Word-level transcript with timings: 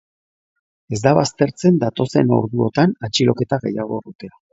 Ez 0.95 0.99
da 1.01 1.11
baztertzen 1.19 1.77
datozen 1.83 2.33
orduotan 2.39 2.95
atxiloketa 3.09 3.61
gehiago 3.67 4.01
egotea. 4.05 4.35